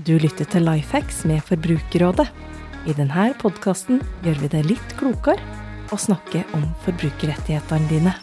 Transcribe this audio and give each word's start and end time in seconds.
Du 0.00 0.14
lytter 0.16 0.46
til 0.48 0.64
Lifehacks 0.64 1.24
med 1.28 1.42
Forbrukerrådet. 1.44 2.24
I 2.88 2.92
denne 2.96 3.24
podkasten 3.36 3.98
gjør 4.24 4.38
vi 4.40 4.48
det 4.54 4.62
litt 4.64 4.94
klokere 4.96 5.42
å 5.92 5.98
snakke 6.00 6.40
om 6.56 6.62
forbrukerrettighetene 6.86 7.90
dine. 7.90 8.14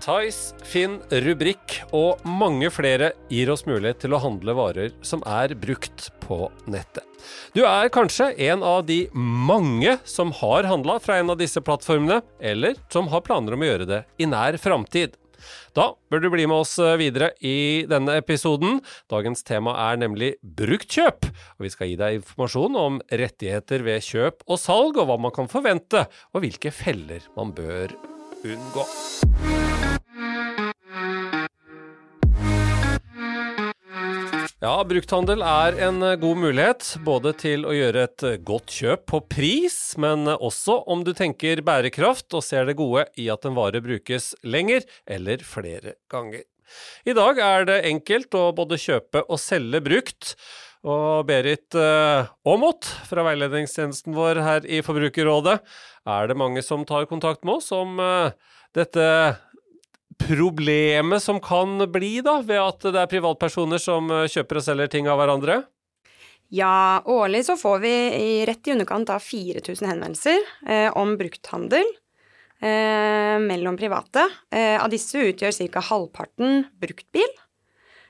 Tice, 0.00 0.56
Finn, 0.64 0.96
Rubrikk 1.12 1.82
og 1.92 2.24
mange 2.24 2.70
flere 2.72 3.12
gir 3.28 3.52
oss 3.52 3.66
mulighet 3.68 4.00
til 4.06 4.16
å 4.16 4.22
handle 4.24 4.56
varer 4.56 4.96
som 5.04 5.20
er 5.28 5.52
brukt 5.58 6.08
på 6.24 6.46
nettet. 6.64 7.04
Du 7.52 7.66
er 7.68 7.92
kanskje 7.92 8.30
en 8.48 8.64
av 8.64 8.86
de 8.88 9.02
mange 9.12 9.98
som 10.08 10.32
har 10.40 10.70
handla 10.70 10.96
fra 11.02 11.20
en 11.20 11.34
av 11.34 11.42
disse 11.42 11.60
plattformene, 11.60 12.22
eller 12.40 12.78
som 12.88 13.12
har 13.12 13.26
planer 13.26 13.52
om 13.52 13.66
å 13.66 13.72
gjøre 13.74 13.90
det 13.90 14.04
i 14.16 14.30
nær 14.30 14.56
framtid. 14.56 15.18
Da 15.76 15.90
bør 16.10 16.24
du 16.24 16.30
bli 16.32 16.46
med 16.48 16.64
oss 16.64 16.76
videre 17.00 17.32
i 17.44 17.84
denne 17.90 18.18
episoden. 18.20 18.80
Dagens 19.10 19.44
tema 19.46 19.76
er 19.88 20.00
nemlig 20.00 20.34
bruktkjøp, 20.42 21.28
og 21.28 21.66
vi 21.66 21.72
skal 21.74 21.92
gi 21.92 21.98
deg 22.00 22.20
informasjon 22.20 22.78
om 22.78 23.00
rettigheter 23.08 23.86
ved 23.86 24.04
kjøp 24.04 24.46
og 24.48 24.60
salg, 24.62 24.98
og 24.98 25.10
hva 25.10 25.18
man 25.20 25.34
kan 25.34 25.50
forvente, 25.50 26.06
og 26.32 26.44
hvilke 26.44 26.74
feller 26.74 27.24
man 27.38 27.54
bør 27.56 27.96
unngå. 28.46 29.97
Ja, 34.58 34.80
brukthandel 34.82 35.38
er 35.46 35.76
en 35.86 36.00
eh, 36.02 36.16
god 36.18 36.38
mulighet, 36.42 36.88
både 37.06 37.30
til 37.38 37.62
å 37.62 37.70
gjøre 37.70 38.02
et 38.08 38.22
eh, 38.26 38.40
godt 38.42 38.72
kjøp 38.74 39.04
på 39.06 39.20
pris, 39.30 39.76
men 40.02 40.26
eh, 40.26 40.34
også 40.34 40.80
om 40.90 41.04
du 41.06 41.12
tenker 41.14 41.62
bærekraft 41.62 42.34
og 42.34 42.42
ser 42.42 42.66
det 42.66 42.74
gode 42.80 43.04
i 43.22 43.28
at 43.30 43.46
en 43.46 43.54
vare 43.54 43.78
brukes 43.84 44.32
lenger 44.42 44.82
eller 45.06 45.46
flere 45.46 45.94
ganger. 46.10 46.42
I 47.06 47.14
dag 47.14 47.38
er 47.38 47.68
det 47.70 47.78
enkelt 47.92 48.34
å 48.34 48.48
både 48.58 48.80
kjøpe 48.82 49.22
og 49.28 49.38
selge 49.38 49.78
brukt. 49.86 50.34
Og 50.82 51.22
Berit 51.30 51.78
Aamodt 51.78 52.90
fra 53.06 53.22
veiledningstjenesten 53.30 54.14
vår 54.18 54.42
her 54.42 54.66
i 54.66 54.82
Forbrukerrådet, 54.82 55.60
er 56.02 56.30
det 56.30 56.38
mange 56.38 56.66
som 56.66 56.82
tar 56.86 57.06
kontakt 57.10 57.46
med 57.46 57.60
oss 57.60 57.70
om 57.74 57.98
dette 58.74 59.06
problemet 60.20 61.22
som 61.22 61.40
kan 61.40 61.78
bli 61.92 62.18
da, 62.24 62.40
ved 62.44 62.60
at 62.60 62.86
det 62.88 63.02
er 63.02 63.10
privatpersoner 63.10 63.82
som 63.82 64.10
eh, 64.12 64.26
kjøper 64.30 64.60
og 64.60 64.66
selger 64.66 64.92
ting 64.92 65.08
av 65.10 65.20
hverandre? 65.20 65.62
Ja, 66.48 67.02
årlig 67.04 67.44
så 67.44 67.58
får 67.60 67.80
vi 67.82 67.94
rett 68.48 68.68
i 68.68 68.72
underkant 68.72 69.10
av 69.12 69.20
4000 69.20 69.90
henvendelser 69.90 70.38
eh, 70.68 70.88
om 70.96 71.12
brukthandel 71.20 71.84
eh, 72.60 73.36
mellom 73.42 73.76
private. 73.76 74.24
Eh, 74.50 74.78
av 74.80 74.88
disse 74.92 75.20
utgjør 75.28 75.52
ca. 75.74 75.84
halvparten 75.90 76.64
bruktbil. 76.80 77.28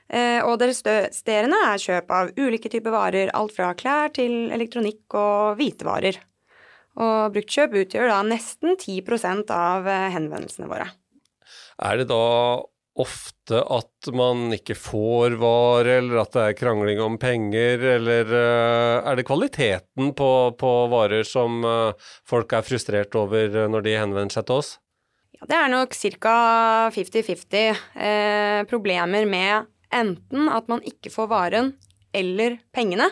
Eh, 0.09 0.39
og 0.41 0.57
det 0.61 0.71
resterende 0.71 1.59
er 1.67 1.83
kjøp 1.83 2.15
av 2.15 2.31
ulike 2.39 2.71
typer 2.71 2.95
varer, 2.95 3.33
alt 3.37 3.53
fra 3.53 3.73
klær 3.77 4.15
til 4.15 4.49
elektronikk 4.55 5.19
og 5.19 5.59
hvitevarer. 5.59 6.17
Og 6.99 7.35
bruktkjøp 7.35 7.75
utgjør 7.83 8.09
da 8.09 8.23
nesten 8.25 8.73
10 8.79 9.03
av 9.53 9.87
eh, 9.87 10.09
henvendelsene 10.15 10.71
våre. 10.71 10.89
Er 11.79 12.01
det 12.01 12.09
da 12.11 12.25
ofte 12.99 13.61
at 13.71 14.09
man 14.11 14.49
ikke 14.51 14.75
får 14.75 15.37
vare, 15.39 15.99
eller 16.01 16.19
at 16.23 16.33
det 16.35 16.43
er 16.43 16.57
krangling 16.59 16.99
om 16.99 17.15
penger, 17.21 17.85
eller 17.95 18.33
uh, 18.33 19.07
er 19.07 19.15
det 19.15 19.27
kvaliteten 19.29 20.11
på, 20.17 20.29
på 20.59 20.73
varer 20.91 21.23
som 21.23 21.63
uh, 21.63 22.11
folk 22.27 22.51
er 22.57 22.67
frustrert 22.67 23.15
over 23.15 23.69
når 23.71 23.87
de 23.87 23.95
henvender 23.95 24.35
seg 24.35 24.49
til 24.49 24.59
oss? 24.59 24.75
Ja, 25.39 25.47
det 25.47 25.55
er 25.55 25.71
nok 25.71 25.95
ca. 25.95 26.35
50-50 26.91 27.55
eh, 27.95 28.61
problemer 28.67 29.25
med 29.25 29.69
enten 29.95 30.49
at 30.51 30.67
man 30.67 30.83
ikke 30.83 31.11
får 31.13 31.29
varen 31.31 31.71
eller 32.11 32.57
pengene, 32.75 33.07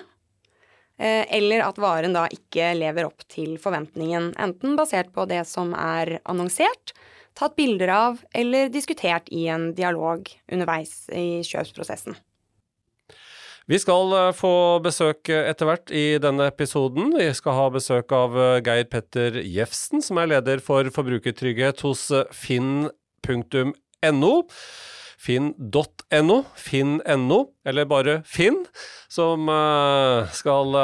eh, 1.00 1.24
eller 1.38 1.64
at 1.64 1.80
varen 1.80 2.18
da 2.18 2.26
ikke 2.34 2.74
lever 2.76 3.08
opp 3.08 3.24
til 3.32 3.56
forventningen, 3.62 4.34
enten 4.36 4.76
basert 4.76 5.14
på 5.16 5.24
det 5.30 5.46
som 5.48 5.72
er 5.78 6.18
annonsert, 6.28 6.92
tatt 7.38 7.56
bilder 7.60 7.94
av 7.94 8.24
eller 8.36 8.72
diskutert 8.74 9.30
i 9.30 9.46
en 9.54 9.70
dialog 9.78 10.26
underveis 10.52 11.04
i 11.14 11.44
kjøpsprosessen. 11.46 12.18
Vi 13.68 13.76
skal 13.84 14.14
eh, 14.16 14.34
få 14.36 14.80
besøk 14.84 15.28
etter 15.34 15.68
hvert 15.68 15.92
i 15.92 16.06
denne 16.24 16.48
episoden. 16.48 17.12
Vi 17.20 17.28
skal 17.36 17.58
ha 17.58 17.66
besøk 17.74 18.14
av 18.16 18.38
eh, 18.40 18.60
Geir 18.64 18.88
Petter 18.88 19.42
Jefsen, 19.44 20.04
som 20.04 20.22
er 20.22 20.32
leder 20.32 20.64
for 20.64 20.88
forbrukertrygghet 20.96 21.84
hos 21.84 22.08
eh, 22.16 22.30
finn.no. 22.32 24.32
Finn.no, 25.18 26.38
finn.no, 26.56 27.40
eller 27.68 27.90
bare 27.90 28.20
Finn, 28.30 28.62
som 29.12 29.50
skal 30.32 30.78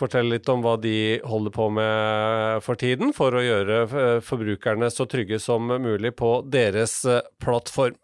fortelle 0.00 0.36
litt 0.36 0.48
om 0.52 0.62
hva 0.64 0.76
de 0.80 1.20
holder 1.26 1.54
på 1.54 1.68
med 1.76 2.64
for 2.64 2.80
tiden, 2.80 3.12
for 3.16 3.36
å 3.36 3.44
gjøre 3.44 3.82
eh, 3.84 4.16
forbrukerne 4.24 4.90
så 4.92 5.06
trygge 5.10 5.40
som 5.42 5.68
mulig 5.70 6.14
på 6.18 6.40
deres 6.48 7.02
eh, 7.04 7.22
plattform. 7.42 7.98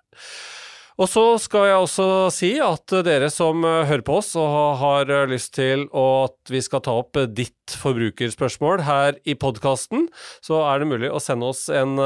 Og 0.97 1.11
så 1.13 1.25
skal 1.43 1.67
jeg 1.69 1.81
også 1.85 2.07
si 2.33 2.51
at 2.65 2.95
dere 3.05 3.29
som 3.33 3.65
eh, 3.67 3.85
hører 3.89 4.05
på 4.07 4.21
oss 4.23 4.33
og 4.41 4.79
har 4.81 5.13
lyst 5.31 5.55
til 5.59 5.87
at 5.97 6.53
vi 6.53 6.63
skal 6.65 6.85
ta 6.87 6.97
opp 7.03 7.21
ditt 7.37 7.77
forbrukerspørsmål 7.83 8.87
her 8.87 9.21
i 9.29 9.37
podkasten, 9.37 10.09
så 10.45 10.65
er 10.71 10.81
det 10.81 10.91
mulig 10.95 11.13
å 11.13 11.23
sende 11.23 11.53
oss 11.53 11.67
en 11.69 11.99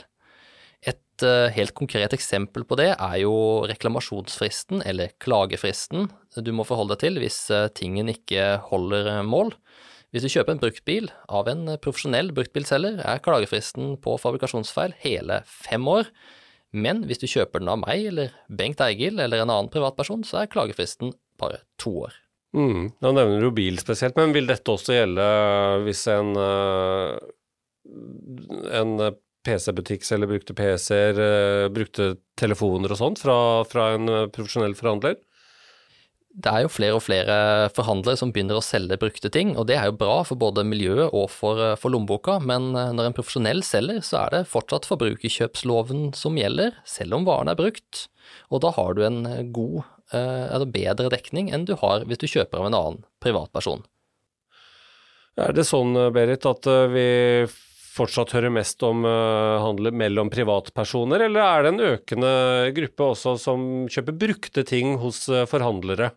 Et 0.89 1.25
uh, 1.27 1.51
helt 1.51 1.73
konkret 1.75 2.13
eksempel 2.15 2.63
på 2.65 2.77
det 2.79 2.93
er 2.95 3.15
jo 3.19 3.33
reklamasjonsfristen, 3.69 4.81
eller 4.87 5.11
klagefristen, 5.21 6.07
du 6.39 6.53
må 6.55 6.63
forholde 6.65 6.95
deg 6.95 7.03
til 7.03 7.19
hvis 7.21 7.39
tingen 7.77 8.09
ikke 8.09 8.55
holder 8.71 9.19
mål. 9.27 9.51
Hvis 10.09 10.25
du 10.25 10.31
kjøper 10.33 10.55
en 10.55 10.61
bruktbil 10.61 11.09
av 11.29 11.49
en 11.51 11.67
profesjonell 11.83 12.31
bruktbilselger, 12.33 13.01
er 13.05 13.21
klagefristen 13.21 13.93
på 14.01 14.15
fabrikasjonsfeil 14.21 14.95
hele 15.03 15.43
fem 15.45 15.85
år. 15.89 16.09
Men 16.73 17.03
hvis 17.09 17.21
du 17.21 17.27
kjøper 17.29 17.61
den 17.61 17.69
av 17.69 17.81
meg 17.83 18.07
eller 18.11 18.33
Bengt 18.49 18.81
Eigil 18.81 19.21
eller 19.21 19.43
en 19.43 19.51
annen 19.53 19.69
privatperson, 19.73 20.25
så 20.25 20.43
er 20.43 20.51
klagefristen 20.51 21.13
bare 21.41 21.61
to 21.81 21.93
år. 22.07 22.17
Mm. 22.57 22.95
da 22.97 23.11
nevner 23.13 23.43
du 23.45 23.51
bil 23.53 23.77
spesielt, 23.77 24.15
men 24.17 24.33
vil 24.33 24.49
dette 24.49 24.73
også 24.73 24.95
gjelde 24.95 25.25
hvis 25.85 26.01
en 26.09 26.31
uh, 26.33 27.13
en 28.73 28.95
PC-butikk 29.45 30.03
selger 30.05 30.29
brukte 30.29 30.55
PC-er, 30.57 31.69
brukte 31.73 32.15
telefoner 32.37 32.91
og 32.93 32.99
sånt 32.99 33.21
fra, 33.21 33.37
fra 33.69 33.91
en 33.95 34.09
profesjonell 34.33 34.75
forhandler? 34.77 35.15
Det 36.39 36.51
er 36.51 36.63
jo 36.63 36.71
flere 36.71 36.95
og 36.95 37.03
flere 37.03 37.35
forhandlere 37.75 38.19
som 38.19 38.31
begynner 38.31 38.59
å 38.59 38.63
selge 38.63 38.97
brukte 39.01 39.31
ting, 39.33 39.51
og 39.59 39.67
det 39.67 39.75
er 39.75 39.89
jo 39.89 39.97
bra 39.99 40.21
for 40.27 40.39
både 40.39 40.63
miljøet 40.67 41.11
og 41.11 41.27
for, 41.33 41.59
eh, 41.59 41.75
for 41.79 41.91
lommeboka, 41.91 42.37
men 42.39 42.71
eh, 42.79 42.93
når 42.95 43.09
en 43.09 43.15
profesjonell 43.17 43.63
selger, 43.65 43.99
så 44.05 44.23
er 44.23 44.35
det 44.37 44.47
fortsatt 44.51 44.87
forbrukerkjøpsloven 44.87 46.13
som 46.15 46.39
gjelder, 46.39 46.77
selv 46.87 47.17
om 47.17 47.27
varen 47.27 47.51
er 47.51 47.59
brukt, 47.59 48.07
og 48.53 48.63
da 48.63 48.71
har 48.77 48.95
du 48.95 49.03
en 49.03 49.25
eh, 49.27 49.43
god, 49.43 49.81
eller 50.09 50.65
bedre 50.73 51.05
dekning 51.13 51.51
enn 51.53 51.67
du 51.69 51.75
har 51.77 52.01
hvis 52.09 52.17
du 52.17 52.23
kjøper 52.25 52.57
av 52.57 52.63
en 52.65 52.73
annen 52.73 52.95
privatperson. 53.21 53.83
Er 55.37 55.53
det 55.53 55.67
sånn, 55.69 55.93
Berit, 56.15 56.47
at 56.49 56.65
vi 56.89 57.03
fortsatt 57.93 58.33
hører 58.33 58.49
mest 58.49 58.81
om 58.81 59.05
handel 59.05 59.91
mellom 59.93 60.31
privatpersoner, 60.33 61.27
eller 61.27 61.45
er 61.45 61.61
det 61.61 61.73
en 61.75 61.85
økende 61.91 62.31
gruppe 62.79 63.11
også 63.11 63.35
som 63.37 63.67
kjøper 63.85 64.17
brukte 64.25 64.65
ting 64.65 64.97
hos 65.03 65.27
forhandlere? 65.51 66.09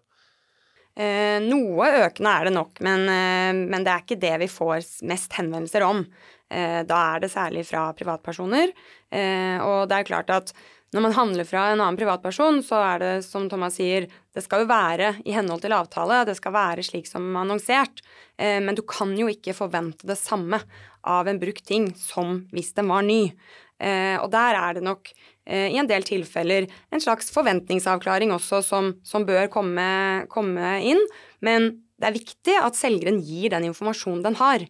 Eh, 0.93 1.39
noe 1.41 1.89
økende 2.05 2.35
er 2.37 2.49
det 2.49 2.53
nok, 2.53 2.81
men, 2.85 3.07
eh, 3.09 3.53
men, 3.57 3.81
det 3.85 3.93
er 3.93 4.05
ikke 4.05 4.21
det 4.21 4.35
vi 4.45 4.49
får 4.53 4.85
mest 5.09 5.33
henvendelser 5.39 5.87
om. 5.87 6.05
Eh, 6.53 6.83
da 6.85 6.99
er 7.15 7.23
det 7.23 7.33
særlig 7.33 7.65
fra 7.65 7.89
privatpersoner. 7.97 8.73
Og 9.13 9.89
det 9.89 9.97
er 9.97 10.09
klart 10.09 10.31
at 10.33 10.53
når 10.93 11.03
man 11.05 11.13
handler 11.13 11.45
fra 11.45 11.67
en 11.69 11.81
annen 11.81 11.99
privatperson, 11.99 12.63
så 12.65 12.79
er 12.81 12.99
det 12.99 13.25
som 13.27 13.45
Thomas 13.49 13.77
sier, 13.77 14.07
det 14.33 14.45
skal 14.45 14.63
jo 14.63 14.71
være 14.71 15.11
i 15.29 15.35
henhold 15.37 15.61
til 15.61 15.73
avtale, 15.77 16.25
det 16.25 16.37
skal 16.39 16.53
være 16.53 16.85
slik 16.85 17.09
som 17.09 17.37
annonsert. 17.37 18.01
Men 18.39 18.73
du 18.75 18.81
kan 18.89 19.13
jo 19.17 19.29
ikke 19.29 19.53
forvente 19.53 20.09
det 20.09 20.17
samme 20.17 20.63
av 21.05 21.29
en 21.29 21.41
brukt 21.41 21.65
ting 21.69 21.91
som 21.93 22.47
hvis 22.53 22.73
den 22.73 22.89
var 22.89 23.05
ny. 23.05 23.35
Eh, 23.83 24.17
og 24.23 24.31
der 24.31 24.59
er 24.59 24.79
det 24.79 24.85
nok 24.87 25.11
Eh, 25.47 25.73
i 25.75 25.79
en 25.79 25.89
del 25.91 26.05
tilfeller 26.07 26.69
en 26.95 27.03
slags 27.03 27.33
forventningsavklaring 27.35 28.31
også 28.35 28.61
som, 28.63 28.93
som 29.03 29.27
bør 29.27 29.49
komme, 29.51 29.87
komme, 30.31 30.77
inn. 30.87 31.03
Men 31.43 31.73
det 31.99 32.09
er 32.09 32.19
viktig 32.19 32.57
at 32.63 32.79
selgeren 32.79 33.21
gir 33.23 33.51
den 33.55 33.67
informasjonen 33.73 34.23
den 34.27 34.39
har. 34.39 34.65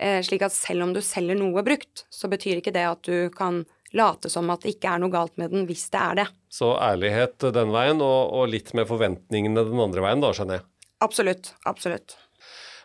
Eh, 0.00 0.20
slik 0.24 0.44
at 0.44 0.56
selv 0.56 0.84
om 0.84 0.94
du 0.96 1.00
selger 1.04 1.38
noe 1.40 1.64
brukt, 1.64 2.04
så 2.12 2.28
betyr 2.32 2.60
ikke 2.60 2.74
det 2.76 2.86
at 2.88 3.04
du 3.08 3.30
kan 3.36 3.64
late 3.96 4.30
som 4.30 4.52
at 4.52 4.62
det 4.62 4.76
ikke 4.76 4.92
er 4.92 5.00
noe 5.02 5.12
galt 5.12 5.34
med 5.40 5.50
den 5.54 5.64
hvis 5.68 5.88
det 5.92 6.00
er 6.00 6.20
det. 6.20 6.28
Så 6.52 6.74
ærlighet 6.78 7.48
den 7.56 7.72
veien, 7.74 8.02
og, 8.04 8.20
og 8.36 8.50
litt 8.52 8.74
med 8.76 8.88
forventningene 8.90 9.64
den 9.66 9.82
andre 9.82 10.04
veien, 10.04 10.22
da, 10.22 10.34
skjønner 10.36 10.60
jeg? 10.60 10.68
Absolutt. 11.00 11.54
Absolutt. 11.68 12.18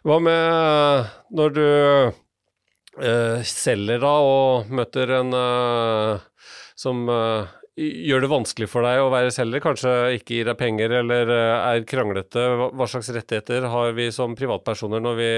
Hva 0.05 0.21
med 0.23 1.11
når 1.35 1.55
du 1.55 1.65
selger 3.45 4.01
da, 4.03 4.15
og 4.23 4.71
møter 4.71 5.11
en 5.17 5.35
uh, 5.35 6.49
som 6.79 7.03
uh, 7.11 7.47
gjør 7.75 8.23
det 8.23 8.31
vanskelig 8.31 8.69
for 8.71 8.87
deg 8.87 9.01
å 9.03 9.11
være 9.11 9.33
selger, 9.35 9.63
kanskje 9.63 9.93
ikke 10.19 10.37
gir 10.37 10.49
deg 10.49 10.59
penger 10.59 10.97
eller 11.01 11.31
er 11.35 11.83
kranglete. 11.87 12.45
Hva, 12.71 12.87
slags 12.87 13.11
rettigheter 13.11 13.67
har 13.71 13.95
vi 13.97 14.07
som 14.15 14.37
privatpersoner 14.39 15.03
når 15.03 15.17
vi 15.19 15.31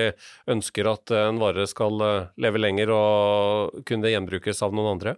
ønsker 0.53 0.91
at 0.91 1.15
en 1.17 1.41
vare 1.41 1.65
skal 1.69 1.97
leve 2.37 2.61
lenger 2.61 2.93
og 2.93 3.81
kunne 3.89 4.13
gjenbrukes 4.13 4.61
av 4.61 4.77
noen 4.77 4.93
andre? 4.97 5.17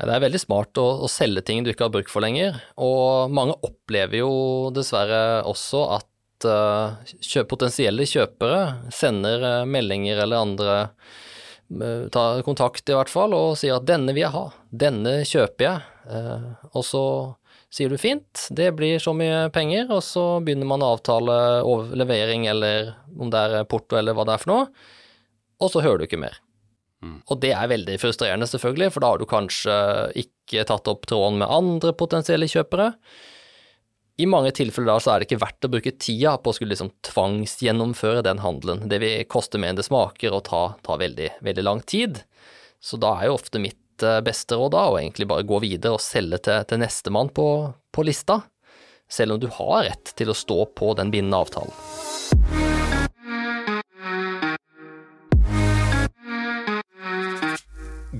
Det 0.00 0.14
er 0.14 0.22
veldig 0.22 0.40
smart 0.40 0.78
å, 0.80 0.86
å, 1.04 1.08
selge 1.12 1.42
ting 1.44 1.60
du 1.64 1.74
ikke 1.74 1.84
har 1.84 1.92
bruk 1.92 2.08
for 2.08 2.24
lenger, 2.24 2.56
og 2.80 3.32
mange 3.36 3.56
opplever 3.66 4.22
jo 4.22 4.32
dessverre 4.72 5.42
også 5.48 5.82
at 5.98 6.09
uh, 6.48 7.44
potensielle 7.50 8.06
kjøpere 8.08 8.90
sender 8.94 9.66
meldinger 9.68 10.24
eller 10.24 10.44
andre 10.44 10.78
tar 12.10 12.42
kontakt 12.42 12.88
i 12.88 12.96
hvert 12.96 13.10
fall 13.10 13.34
og 13.36 13.58
sier 13.58 13.78
at 13.78 13.86
denne 13.86 14.14
vil 14.14 14.24
jeg 14.24 14.34
ha, 14.34 14.46
denne 14.70 15.20
kjøper 15.22 15.66
jeg. 15.66 15.84
Eh, 16.10 16.46
og 16.74 16.84
så 16.86 17.04
sier 17.70 17.92
du 17.92 17.98
fint, 18.00 18.48
det 18.50 18.72
blir 18.74 18.98
så 18.98 19.14
mye 19.14 19.46
penger, 19.54 19.86
og 19.94 20.02
så 20.02 20.24
begynner 20.42 20.66
man 20.66 20.82
å 20.82 20.96
avtale 20.96 21.36
levering 21.94 22.48
eller 22.50 22.94
om 23.14 23.30
det 23.30 23.42
er 23.46 23.68
porto 23.70 23.98
eller 23.98 24.16
hva 24.16 24.26
det 24.26 24.34
er 24.34 24.42
for 24.42 24.50
noe, 24.50 24.70
og 25.60 25.70
så 25.70 25.84
hører 25.84 26.02
du 26.02 26.08
ikke 26.08 26.22
mer. 26.24 26.40
Mm. 27.00 27.20
Og 27.30 27.38
det 27.40 27.52
er 27.56 27.70
veldig 27.70 27.96
frustrerende, 28.02 28.48
selvfølgelig, 28.50 28.90
for 28.92 29.04
da 29.04 29.12
har 29.12 29.20
du 29.20 29.28
kanskje 29.30 29.76
ikke 30.24 30.66
tatt 30.68 30.90
opp 30.90 31.06
tråden 31.08 31.38
med 31.40 31.52
andre 31.52 31.94
potensielle 31.96 32.50
kjøpere 32.50 32.90
i 34.20 34.26
mange 34.28 34.52
tilfeller 34.56 34.92
da 34.92 35.00
så 35.00 35.12
er 35.12 35.20
det 35.20 35.28
ikke 35.28 35.40
verdt 35.40 35.66
å 35.66 35.72
bruke 35.72 35.92
tida 35.96 36.34
på 36.40 36.52
å 36.52 36.56
skulle 36.56 36.74
liksom 36.74 36.92
tvangsgjennomføre 37.06 38.24
den 38.26 38.42
handelen. 38.44 38.84
Det 38.90 39.00
vil 39.02 39.24
koste 39.30 39.60
mer 39.60 39.72
enn 39.72 39.80
det 39.80 39.86
smaker 39.86 40.36
og 40.36 40.44
ta, 40.50 40.62
ta 40.84 40.98
veldig, 41.00 41.30
veldig 41.46 41.64
lang 41.64 41.80
tid. 41.88 42.22
Så 42.80 43.00
da 43.00 43.14
er 43.16 43.30
jo 43.30 43.38
ofte 43.38 43.62
mitt 43.62 44.04
eh, 44.04 44.20
beste 44.24 44.58
råd 44.60 44.74
da 44.76 44.86
å 44.90 44.98
egentlig 45.00 45.28
bare 45.30 45.46
gå 45.48 45.60
videre 45.64 45.96
og 45.96 46.04
selge 46.04 46.42
til, 46.48 46.64
til 46.68 46.82
nestemann 46.82 47.32
på, 47.36 47.46
på 47.92 48.06
lista, 48.08 48.42
selv 49.10 49.36
om 49.36 49.42
du 49.42 49.48
har 49.56 49.88
rett 49.88 50.12
til 50.16 50.32
å 50.32 50.36
stå 50.36 50.64
på 50.76 50.92
den 51.00 51.12
bindende 51.14 51.40
avtalen. 51.40 51.74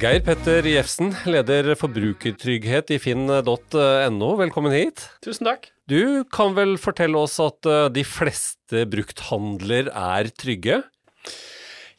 Geir 0.00 0.22
Petter 0.24 0.64
Jefsen, 0.64 1.10
leder 1.28 1.74
forbrukertrygghet 1.76 2.94
i 2.94 2.96
finn.no. 3.02 4.30
Velkommen 4.40 4.72
hit. 4.72 5.02
Tusen 5.20 5.50
takk. 5.50 5.68
Du 5.90 6.22
kan 6.30 6.54
vel 6.54 6.76
fortelle 6.78 7.18
oss 7.18 7.40
at 7.42 7.66
eh, 7.66 7.88
de 7.90 8.04
fleste 8.06 8.84
brukthandler 8.90 9.90
er 9.90 10.30
trygge? 10.38 10.84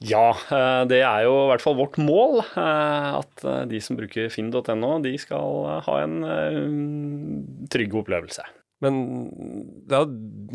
Ja, 0.02 0.30
eh, 0.32 0.84
det 0.88 1.02
er 1.04 1.26
jo 1.28 1.34
i 1.42 1.50
hvert 1.50 1.66
fall 1.66 1.76
vårt 1.76 2.00
mål. 2.00 2.40
Eh, 2.40 3.10
at 3.20 3.46
de 3.68 3.82
som 3.84 4.00
bruker 4.00 4.32
finn.no, 4.32 4.94
de 5.04 5.14
skal 5.20 5.84
ha 5.84 5.98
en 6.06 7.68
trygg 7.74 8.00
opplevelse. 8.04 8.48
Men 8.82 8.96
det 9.90 10.00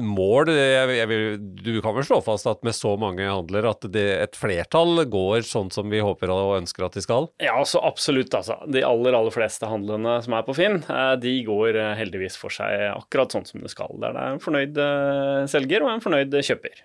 mål 0.02 0.50
jeg, 0.50 0.94
jeg 0.98 1.08
vil, 1.10 1.26
Du 1.62 1.72
kan 1.84 1.94
vel 1.96 2.06
slå 2.06 2.18
fast 2.24 2.48
at 2.50 2.64
med 2.66 2.74
så 2.76 2.96
mange 2.98 3.22
handler 3.26 3.68
at 3.70 3.86
det, 3.94 4.06
et 4.24 4.38
flertall 4.38 5.04
går 5.10 5.46
sånn 5.46 5.70
som 5.74 5.90
vi 5.92 6.02
håper 6.02 6.32
og 6.34 6.56
ønsker 6.58 6.88
at 6.88 6.98
de 6.98 7.04
skal? 7.04 7.30
Ja, 7.42 7.56
så 7.68 7.82
absolutt. 7.86 8.34
altså. 8.34 8.58
De 8.72 8.82
aller 8.86 9.16
aller 9.16 9.34
fleste 9.34 9.68
handlene 9.70 10.18
som 10.24 10.36
er 10.36 10.46
på 10.46 10.56
Finn, 10.58 10.82
eh, 10.82 11.14
de 11.22 11.36
går 11.46 11.78
eh, 11.78 11.94
heldigvis 12.00 12.38
for 12.40 12.54
seg 12.54 12.88
akkurat 12.90 13.34
sånn 13.34 13.46
som 13.48 13.62
det 13.62 13.72
skal. 13.72 13.94
Der 14.02 14.16
det 14.16 14.24
er 14.26 14.34
en 14.34 14.42
fornøyd 14.42 14.82
eh, 14.82 15.46
selger 15.50 15.86
og 15.86 15.94
en 15.94 16.04
fornøyd 16.04 16.36
kjøper. 16.46 16.84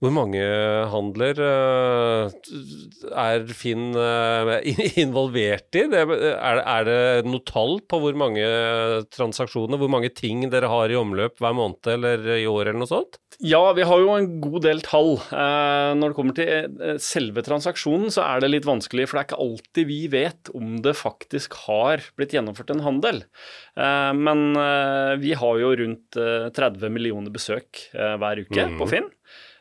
Hvor 0.00 0.12
mange 0.16 0.40
handler 0.88 1.40
uh, 1.44 2.30
er 3.20 3.42
Finn 3.52 3.90
uh, 3.92 4.54
involvert 5.02 5.76
i? 5.76 5.82
Er, 5.92 6.86
det 6.88 7.28
noe 7.28 7.44
tall 7.44 7.82
på 7.84 8.00
hvor 8.00 8.16
mange 8.16 8.46
transaksjoner, 9.12 9.76
hvor 9.76 9.92
mange 9.92 10.08
ting 10.16 10.46
dere 10.48 10.70
har 10.72 10.88
i 10.88 10.96
omløp 10.96 11.36
hver 11.36 11.52
måned 11.56 11.90
eller 11.92 12.24
i 12.38 12.48
år 12.48 12.70
eller 12.70 12.80
noe 12.80 12.88
sånt? 12.88 13.20
Ja, 13.44 13.60
vi 13.76 13.84
har 13.88 14.00
jo 14.00 14.16
en 14.16 14.30
god 14.40 14.64
del 14.64 14.80
tall. 14.84 15.18
Uh, 15.28 15.92
når 16.00 16.14
det 16.14 16.16
kommer 16.16 16.38
til 16.40 16.96
selve 17.04 17.44
transaksjonen, 17.44 18.08
så 18.08 18.24
er 18.24 18.40
det 18.40 18.52
litt 18.54 18.68
vanskelig, 18.68 19.04
for 19.04 19.18
det 19.18 19.26
er 19.26 19.28
ikke 19.28 19.44
alltid 19.44 19.92
vi 19.92 20.00
vet 20.16 20.52
om 20.56 20.80
det 20.80 20.96
faktisk 20.96 21.60
har 21.66 22.08
blitt 22.16 22.32
gjennomført 22.38 22.72
en 22.72 22.84
handel. 22.88 23.22
Men 23.76 24.40
vi 25.22 25.32
har 25.38 25.60
jo 25.60 25.70
rundt 25.78 26.16
30 26.56 26.92
millioner 26.92 27.32
besøk 27.32 27.86
hver 27.92 28.42
uke 28.42 28.66
mm. 28.66 28.76
på 28.80 28.88
Finn. 28.90 29.08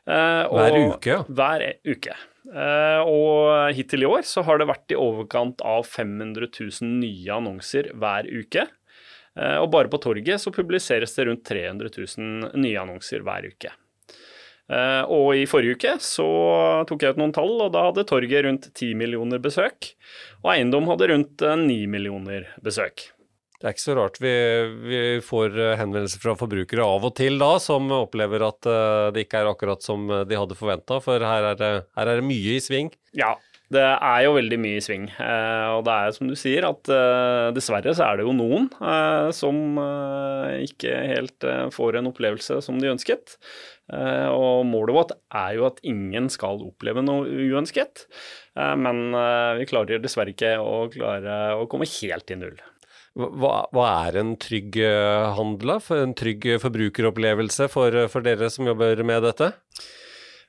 Uh, 0.10 0.50
hver 0.50 0.78
uke? 0.80 1.12
Ja. 1.12 1.22
Hver 1.28 1.66
uke. 1.86 2.16
Uh, 2.50 3.02
og 3.06 3.76
hittil 3.78 4.06
i 4.06 4.10
år 4.10 4.24
så 4.26 4.42
har 4.48 4.58
det 4.58 4.70
vært 4.72 4.96
i 4.96 4.98
overkant 4.98 5.62
av 5.62 5.86
500 5.86 6.50
000 6.50 6.96
nye 7.04 7.36
annonser 7.36 7.92
hver 7.94 8.30
uke. 8.30 8.66
Uh, 9.38 9.60
og 9.62 9.70
bare 9.76 9.92
på 9.92 10.00
torget 10.02 10.42
så 10.42 10.54
publiseres 10.56 11.14
det 11.14 11.28
rundt 11.30 11.46
300 11.46 11.94
000 11.94 12.58
nye 12.58 12.82
annonser 12.82 13.26
hver 13.26 13.52
uke. 13.52 13.76
og 15.10 15.30
i 15.34 15.46
forrige 15.50 15.78
uke 15.78 15.92
så 15.98 16.26
tok 16.86 17.02
jeg 17.02 17.16
ut 17.16 17.22
noen 17.22 17.32
tall, 17.34 17.56
og 17.66 17.72
da 17.74 17.88
hadde 17.88 18.06
torget 18.06 18.46
rundt 18.46 18.68
10 18.70 18.94
millioner 18.98 19.42
besøk. 19.42 19.96
Og 20.44 20.52
eiendom 20.54 20.90
hadde 20.92 21.08
rundt 21.10 21.42
9 21.42 21.88
millioner 21.90 22.46
besøk. 22.62 23.10
Det 23.60 23.68
er 23.68 23.74
ikke 23.76 23.84
så 23.84 23.94
rart 23.98 24.18
vi, 24.24 24.32
vi, 24.88 25.00
får 25.26 25.58
eh, 25.60 25.76
henvendelser 25.82 26.22
fra 26.24 26.32
forbrukere 26.40 26.86
av 26.86 27.10
og 27.10 27.12
til 27.20 27.36
da, 27.42 27.58
som 27.60 27.90
opplever 27.92 28.46
at 28.48 28.70
uh, 28.72 29.10
det 29.12 29.26
ikke 29.26 29.42
er 29.42 29.50
akkurat 29.52 29.84
som 29.84 30.06
eh, 30.16 30.24
de 30.30 30.38
hadde 30.40 30.56
forventa, 30.56 31.02
for 31.04 31.20
her 31.20 31.48
er, 31.50 31.58
det, 31.60 31.72
her 32.00 32.08
er, 32.08 32.22
det, 32.22 32.28
mye 32.30 32.54
i 32.56 32.62
sving. 32.64 32.94
Ja, 33.20 33.34
det 33.68 33.84
er 33.84 34.22
jo 34.24 34.38
veldig 34.38 34.62
mye 34.64 34.78
i 34.80 34.86
sving. 34.86 35.10
Og 35.20 35.82
det 35.86 35.98
er 35.98 36.16
som 36.16 36.32
du 36.32 36.38
sier, 36.40 36.66
at 36.66 36.90
dessverre 37.54 37.92
så 37.94 38.08
er 38.08 38.18
det 38.18 38.26
jo 38.26 38.34
noen 38.34 38.66
som 39.36 39.78
ikke 40.66 40.96
helt 41.12 41.46
får 41.76 42.00
en 42.00 42.10
opplevelse 42.10 42.58
som 42.66 42.80
de 42.82 42.90
ønsket. 42.90 43.36
og 44.34 44.66
målet 44.66 44.98
vårt 44.98 45.14
er 45.14 45.54
jo 45.60 45.68
at 45.70 45.78
ingen 45.86 46.32
skal 46.34 46.66
oppleve 46.66 47.06
noe 47.06 47.30
uønsket. 47.30 48.08
men 48.58 49.06
vi 49.62 49.70
klarer 49.70 50.02
dessverre 50.02 50.34
ikke 50.34 50.56
å, 50.58 50.90
klare 50.90 51.40
å 51.62 51.70
komme 51.70 51.86
helt 52.00 52.34
i 52.34 52.42
null. 52.42 52.58
Hva, 53.18 53.54
hva, 53.74 53.86
er 54.08 54.20
en 54.22 54.36
trygg 54.40 54.78
handel. 55.36 55.78
En 55.96 56.14
trygg 56.18 56.46
forbrukeropplevelse 56.62 57.70
for, 57.74 57.96
for, 58.12 58.26
dere 58.26 58.52
som 58.54 58.70
jobber 58.70 59.02
med 59.08 59.26
dette? 59.26 59.54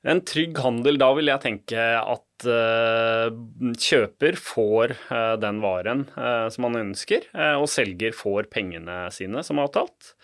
En 0.00 0.22
trygg 0.24 0.56
handel, 0.64 0.96
da 1.00 1.10
vil 1.12 1.28
jeg 1.28 1.42
tenke 1.42 1.80
at 2.00 2.46
uh, 2.48 3.28
kjøper 3.76 4.38
får 4.40 4.94
uh, 5.10 5.34
den 5.40 5.58
varen 5.60 6.06
uh, 6.14 6.48
som 6.52 6.64
man 6.68 6.80
ønsker, 6.80 7.26
og 7.60 7.68
selger 7.68 8.16
får 8.16 8.48
pengene 8.52 9.02
sine 9.12 9.44
som 9.46 9.60
avtalt. 9.60 10.14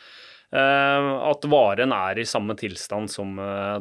at 0.57 1.45
varen 1.51 1.93
er 1.93 2.19
i 2.19 2.25
samme 2.25 2.55
tilstand 2.57 3.11
som 3.11 3.35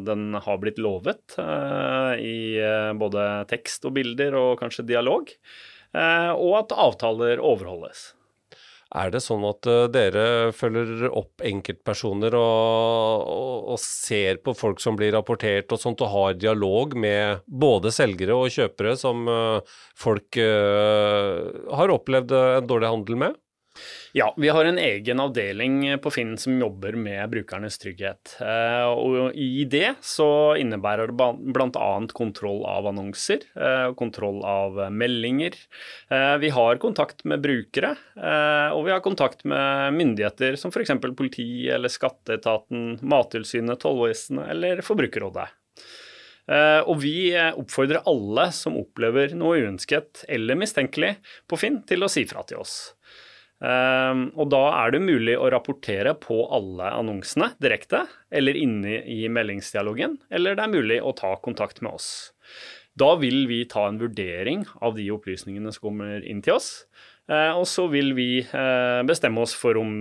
den 0.04 0.34
har 0.34 0.58
blitt 0.60 0.80
lovet, 0.82 1.38
i 2.18 2.58
både 2.98 3.46
tekst 3.48 3.86
og 3.86 3.94
bilder 3.96 4.36
og 4.36 4.60
kanskje 4.60 4.88
dialog. 4.90 5.30
og 5.94 6.54
at 6.60 6.74
avtaler 6.74 7.40
overholdes. 7.40 8.16
Er 8.94 9.10
det 9.10 9.24
sånn 9.26 9.44
at 9.50 9.66
uh, 9.66 9.88
dere 9.90 10.52
følger 10.54 11.08
opp 11.10 11.42
enkeltpersoner 11.44 12.36
og, 12.38 13.24
og, 13.26 13.72
og, 13.74 13.80
ser 13.82 14.38
på 14.46 14.54
folk 14.56 14.84
som 14.84 14.98
blir 15.00 15.16
rapportert 15.16 15.74
og 15.74 15.82
sånt, 15.82 16.04
og 16.06 16.14
har 16.14 16.38
dialog 16.38 16.94
med 16.94 17.42
både 17.48 17.92
selgere 17.96 18.38
og 18.38 18.54
kjøpere 18.54 18.94
som 19.00 19.26
uh, 19.26 19.76
folk 19.98 20.38
uh, 20.38 21.74
har 21.76 21.96
opplevd 21.98 22.36
en 22.38 22.70
dårlig 22.70 22.94
handel 22.94 23.20
med? 23.26 23.42
Ja, 24.18 24.34
vi 24.38 24.50
har 24.50 24.66
en 24.66 24.78
egen 24.80 25.20
avdeling 25.20 25.98
på 26.00 26.12
Finn 26.12 26.38
som 26.40 26.56
jobber 26.56 26.96
med 26.96 27.34
brukernes 27.34 27.76
trygghet. 27.82 28.38
Eh, 28.40 28.86
og 28.88 29.36
I 29.36 29.66
det 29.68 29.90
så 30.08 30.56
innebærer 30.56 31.12
det 31.12 31.28
bl.a. 31.52 31.90
kontroll 32.16 32.62
av 32.64 32.88
annonser, 32.94 33.44
eh, 33.60 33.90
kontroll 34.00 34.40
av 34.48 34.80
meldinger. 34.88 35.60
Eh, 36.08 36.38
vi 36.40 36.54
har 36.56 36.80
kontakt 36.80 37.26
med 37.28 37.44
brukere, 37.44 37.92
og 38.72 38.86
vi 38.88 38.96
har 38.96 39.04
kontakt 39.04 39.44
med 39.44 40.00
myndigheter 40.00 40.56
som 40.56 40.72
f.eks. 40.72 40.96
politi 41.12 41.68
eller 41.68 41.92
skatteetaten, 41.92 43.02
Mattilsynet, 43.04 43.84
Tollvesenet 43.84 44.48
eller 44.56 44.80
Forbrukerrådet. 44.80 45.50
Og 46.86 47.00
vi 47.02 47.34
oppfordrer 47.36 48.06
alle 48.08 48.52
som 48.54 48.78
opplever 48.80 49.34
noe 49.36 49.60
uønsket 49.66 50.24
eller 50.30 50.56
mistenkelig 50.62 51.18
på 51.50 51.60
Finn, 51.60 51.82
til 51.90 52.06
å 52.06 52.12
si 52.12 52.24
fra 52.30 52.46
til 52.48 52.64
oss. 52.64 52.94
Um, 53.64 54.26
og 54.36 54.50
da 54.52 54.62
er 54.82 54.92
det 54.92 55.00
mulig 55.06 55.38
å 55.40 55.48
rapportere 55.54 56.12
på 56.20 56.42
alle 56.54 56.90
annonsene 56.92 57.54
direkte, 57.64 58.04
eller 58.36 58.58
inne 58.60 59.00
i 59.08 59.30
meldingsdialogen, 59.32 60.18
eller 60.30 60.58
det 60.58 60.66
er 60.66 60.74
mulig 60.74 60.98
å 61.00 61.16
ta 61.16 61.32
kontakt 61.44 61.80
med 61.86 61.96
oss. 61.96 62.10
Da 63.00 63.14
vil 63.20 63.46
vi 63.48 63.64
ta 63.68 63.88
en 63.90 64.00
vurdering 64.00 64.66
av 64.84 64.96
de 65.00 65.08
opplysningene 65.12 65.72
som 65.76 65.88
kommer 65.90 66.24
inn 66.28 66.44
til 66.44 66.58
oss. 66.60 66.70
Uh, 67.26 67.58
og 67.58 67.64
så 67.66 67.88
vil 67.90 68.12
vi 68.14 68.30
uh, 68.46 69.02
bestemme 69.08 69.42
oss 69.42 69.56
for 69.58 69.80
om 69.82 69.94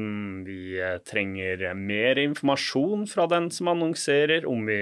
vi 0.45 0.77
uh, 0.77 0.99
trenger 1.09 1.71
mer 1.79 2.21
informasjon 2.21 3.07
fra 3.09 3.25
den 3.33 3.49
som 3.55 3.71
annonserer, 3.73 4.45
om 4.45 4.67
vi 4.69 4.77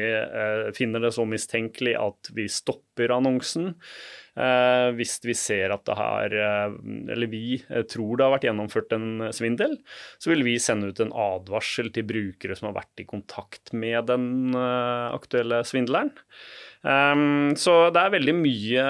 finner 0.74 1.06
det 1.06 1.12
så 1.14 1.26
mistenkelig 1.28 1.94
at 2.00 2.32
vi 2.34 2.48
stopper 2.50 3.14
annonsen. 3.14 3.72
Eh, 4.32 4.88
hvis 4.96 5.18
vi 5.26 5.34
ser 5.36 5.74
at 5.74 5.82
det 5.84 5.94
har 5.98 6.32
eh, 6.32 6.76
Eller 7.12 7.28
vi 7.28 7.58
eh, 7.60 7.82
tror 7.84 8.16
det 8.16 8.24
har 8.24 8.32
vært 8.32 8.46
gjennomført 8.46 8.94
en 8.96 9.26
svindel, 9.36 9.74
så 10.16 10.32
vil 10.32 10.44
vi 10.46 10.54
sende 10.62 10.88
ut 10.88 11.02
en 11.04 11.12
advarsel 11.12 11.90
til 11.92 12.06
brukere 12.08 12.56
som 12.56 12.70
har 12.70 12.78
vært 12.78 13.04
i 13.04 13.08
kontakt 13.08 13.74
med 13.76 14.08
den 14.08 14.56
aktuelle 14.56 15.60
svindleren. 15.68 16.14
Um, 16.82 17.52
så 17.54 17.92
det 17.94 18.00
er 18.00 18.14
veldig 18.16 18.32
mye 18.34 18.86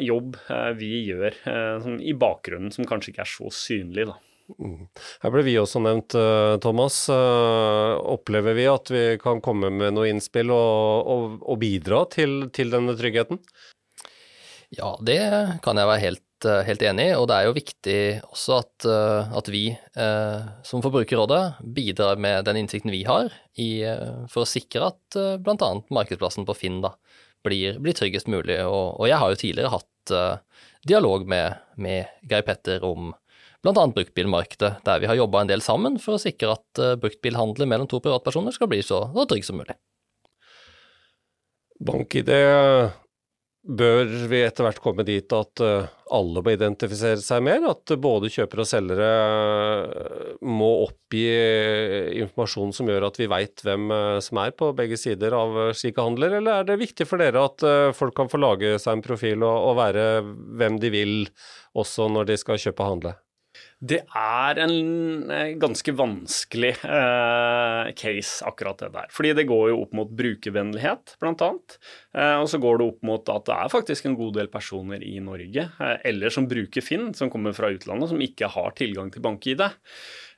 jobb 0.00 0.38
uh, 0.48 0.70
vi 0.78 1.04
gjør 1.10 1.34
uh, 1.44 1.90
i 2.00 2.14
bakgrunnen 2.16 2.72
som 2.72 2.88
kanskje 2.88 3.12
ikke 3.12 3.26
er 3.26 3.30
så 3.34 3.52
synlig, 3.52 4.08
da. 4.08 4.16
Mm. 4.56 4.86
Her 5.20 5.32
ble 5.34 5.42
vi 5.44 5.58
også 5.60 5.82
nevnt, 5.84 6.14
Thomas. 6.64 7.02
opplever 7.12 8.54
vi 8.56 8.64
at 8.72 8.88
vi 8.88 9.02
kan 9.20 9.42
komme 9.44 9.68
med 9.68 9.92
noe 9.92 10.08
innspill 10.08 10.48
og, 10.54 11.10
og, 11.12 11.34
og 11.44 11.58
bidra 11.60 12.06
til, 12.08 12.46
til, 12.56 12.72
denne 12.72 12.94
tryggheten? 12.96 13.42
Ja, 14.74 14.92
det 15.00 15.20
kan 15.64 15.78
jeg 15.80 15.88
være 15.88 16.02
helt, 16.02 16.44
eh, 16.44 16.64
helt 16.66 16.82
enig 16.84 17.06
i, 17.08 17.14
og 17.16 17.28
det 17.30 17.36
er 17.38 17.46
jo 17.46 17.56
viktig 17.56 18.00
også 18.28 18.58
at, 18.58 18.84
eh, 18.84 19.36
at 19.40 19.48
vi 19.48 19.62
eh, 19.72 20.48
som 20.68 20.82
Forbrukerrådet 20.84 21.64
bidrar 21.64 22.20
med 22.20 22.44
den 22.44 22.60
innsikten 22.60 22.92
vi 22.92 23.00
har 23.08 23.32
i, 23.56 23.80
for 24.28 24.44
å 24.44 24.48
sikre 24.48 24.90
at 24.92 25.16
eh, 25.16 25.38
bl.a. 25.40 25.70
markedsplassen 25.88 26.44
på 26.48 26.56
Finn 26.58 26.82
da, 26.84 26.92
blir, 27.46 27.78
blir 27.82 27.96
tryggest 27.96 28.28
mulig. 28.30 28.58
Og, 28.64 28.98
og, 28.98 29.06
jeg 29.10 29.20
har 29.20 29.32
jo 29.32 29.40
tidligere 29.40 29.72
hatt 29.72 30.14
uh, 30.14 30.62
dialog 30.88 31.26
med, 31.28 31.58
med 31.80 32.08
Geir 32.28 32.46
Petter 32.46 32.84
om 32.86 33.12
bl.a. 33.64 33.74
bruktbilmarkedet, 33.74 34.72
der 34.86 35.02
vi 35.02 35.10
har 35.10 35.18
jobba 35.18 35.42
en 35.42 35.50
del 35.50 35.64
sammen 35.64 35.98
for 36.02 36.16
å 36.16 36.22
sikre 36.22 36.54
at 36.56 36.82
uh, 36.82 36.94
bruktbilhandelen 37.00 37.70
mellom 37.70 37.90
to 37.90 38.02
privatpersoner 38.04 38.54
skal 38.54 38.70
bli 38.70 38.82
så, 38.86 39.04
så 39.14 39.28
trygg 39.28 39.46
som 39.46 39.60
mulig. 39.60 39.76
BankID 41.78 42.30
Bør 43.68 44.06
vi 44.30 44.38
etter 44.46 44.64
hvert 44.64 44.78
komme 44.80 45.04
dit 45.04 45.32
at 45.36 45.60
eh, 45.60 45.88
alle 46.16 46.40
må 46.40 46.54
identifisere 46.54 47.20
seg 47.20 47.42
mer? 47.44 47.66
At 47.68 47.92
både 48.00 48.30
kjøpere 48.32 48.64
og 48.64 48.70
selgere 48.70 49.08
eh, 49.10 50.30
må 50.48 50.70
oppgi 50.86 51.26
eh, 51.28 52.08
informasjon 52.22 52.72
som 52.72 52.88
gjør 52.88 53.10
at 53.10 53.20
vi 53.20 53.28
veit 53.28 53.60
hvem 53.66 53.92
som 54.24 54.40
er 54.40 54.56
på 54.56 54.70
begge 54.78 54.96
sider 54.96 55.36
av 55.36 55.60
slike 55.76 56.00
handler, 56.00 56.38
eller 56.40 56.62
er 56.62 56.68
det 56.70 56.80
viktig 56.80 57.04
for 57.10 57.20
dere 57.20 57.44
at 57.44 57.68
folk 57.98 58.16
kan 58.16 58.32
få 58.32 58.40
lage 58.40 58.72
seg 58.80 58.96
en 58.96 59.04
profil 59.04 59.44
og, 59.44 59.68
og 59.68 59.80
være 59.82 60.10
hvem 60.24 60.80
de 60.80 60.94
vil, 60.94 61.16
også 61.76 62.08
når 62.08 62.32
de 62.32 62.40
skal 62.40 62.64
kjøpe 62.64 62.86
og 62.86 62.94
handle? 62.96 63.18
Det 63.78 64.00
er 64.10 64.58
en 64.58 65.30
eh, 65.30 65.52
ganske 65.62 65.92
vanskelig 65.94 66.72
eh, 66.82 67.90
case, 67.94 68.42
akkurat 68.48 68.80
det 68.82 68.88
der. 68.96 69.10
Fordi 69.14 69.30
det 69.38 69.44
går 69.46 69.68
jo 69.70 69.76
opp 69.84 69.92
mot 69.94 70.10
brukervennlighet, 70.18 71.14
annet. 71.22 71.76
Eh, 72.10 72.34
og 72.40 72.48
så 72.50 72.58
går 72.58 72.80
det 72.80 72.88
opp 72.90 73.06
mot 73.06 73.30
at 73.30 73.46
det 73.46 73.54
er 73.54 73.70
faktisk 73.70 74.08
en 74.08 74.18
god 74.18 74.34
del 74.40 74.50
personer 74.50 75.04
i 75.06 75.20
Norge, 75.22 75.68
eh, 75.78 75.96
eller 76.10 76.34
som 76.34 76.48
bruker 76.50 76.82
Finn, 76.82 77.12
som 77.14 77.30
kommer 77.30 77.54
fra 77.54 77.70
utlandet, 77.70 78.10
som 78.10 78.24
ikke 78.24 78.50
har 78.50 78.74
tilgang 78.78 79.14
til 79.14 79.22
bank-ID. 79.22 79.62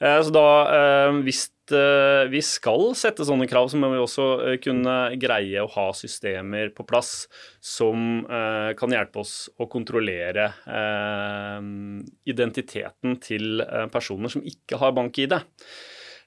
Eh, 0.01 0.21
så 0.25 0.33
da, 0.33 0.47
eh, 0.73 1.19
hvis 1.27 1.43
eh, 1.77 2.25
vi 2.33 2.41
skal 2.45 2.95
sette 2.99 3.27
sånne 3.29 3.47
krav, 3.51 3.69
så 3.69 3.79
må 3.81 3.91
vi 3.93 4.01
også 4.01 4.57
kunne 4.65 4.97
greie 5.21 5.61
å 5.61 5.69
ha 5.75 5.87
systemer 5.97 6.73
på 6.75 6.87
plass 6.89 7.29
som 7.61 8.25
kan 8.81 8.95
hjelpe 8.95 9.21
oss 9.23 9.35
å 9.61 9.69
kontrollere 9.71 10.49
identiteten 12.27 13.19
til 13.23 13.63
personer 13.93 14.33
som 14.33 14.43
ikke 14.47 14.81
har 14.81 14.95
bank-ID. 14.97 15.37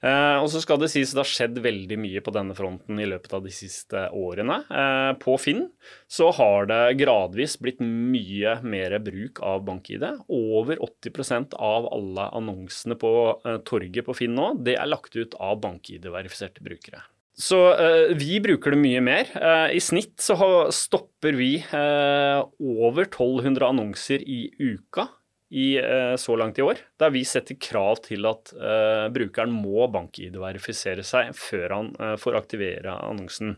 Eh, 0.04 0.36
og 0.42 0.50
så 0.52 0.60
skal 0.60 0.80
det 0.82 0.90
sies 0.92 1.14
det 1.14 1.22
har 1.22 1.30
skjedd 1.30 1.60
veldig 1.64 1.96
mye 2.00 2.22
på 2.24 2.32
denne 2.34 2.56
fronten 2.56 2.98
i 3.00 3.06
løpet 3.08 3.32
av 3.38 3.44
de 3.46 3.52
siste 3.54 4.04
årene. 4.12 4.60
Eh, 4.68 5.12
på 5.22 5.38
Finn 5.40 5.64
så 6.10 6.28
har 6.36 6.68
det 6.68 6.98
gradvis 7.00 7.56
blitt 7.62 7.80
mye 7.80 8.58
mer 8.66 8.98
bruk 9.04 9.40
av 9.44 9.64
bank-ID. 9.68 10.04
Over 10.28 10.82
80% 10.84 11.56
av 11.56 11.88
alle 11.94 12.28
annonsene 12.36 12.98
på 13.00 13.14
eh, 13.40 13.58
torget 13.64 14.04
på 14.08 14.18
Finn 14.20 14.36
nå, 14.36 14.52
det 14.66 14.76
er 14.76 14.92
lagt 14.92 15.16
ut 15.16 15.36
av 15.40 15.62
bank-ID-verifiserte 15.64 16.64
brukere. 16.66 17.06
Så 17.34 17.58
eh, 17.72 18.12
vi 18.14 18.38
bruker 18.42 18.74
det 18.74 18.78
mye 18.78 19.00
mer. 19.02 19.30
Eh, 19.34 19.74
I 19.78 19.82
snitt 19.82 20.20
så 20.22 20.36
stopper 20.74 21.34
vi 21.38 21.56
eh, 21.64 22.38
over 22.60 23.08
1200 23.08 23.72
annonser 23.72 24.22
i 24.22 24.46
uka 24.60 25.08
i, 25.54 25.76
eh, 25.78 26.16
så 26.16 26.34
langt 26.36 26.58
i 26.58 26.64
år, 26.66 26.80
der 26.98 27.12
vi 27.14 27.20
setter 27.26 27.54
krav 27.62 28.00
til 28.02 28.26
at 28.26 28.50
uh, 28.58 29.06
brukeren 29.14 29.52
må 29.54 29.86
bank-ID-verifisere 29.94 31.04
seg 31.06 31.30
før 31.38 31.74
han 31.76 31.90
uh, 32.00 32.14
får 32.18 32.38
aktivere 32.40 32.96
annonsen. 33.04 33.54